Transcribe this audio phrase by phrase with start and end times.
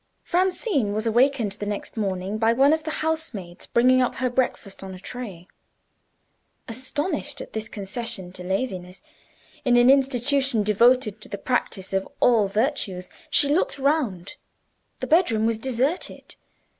[0.23, 4.81] Francine was awakened the next morning by one of the housemaids, bringing up her breakfast
[4.83, 5.47] on a tray.
[6.67, 9.03] Astonished at this concession to laziness,
[9.63, 14.37] in an institution devoted to the practice of all virtues, she looked round.
[15.01, 16.35] The bedroom was deserted.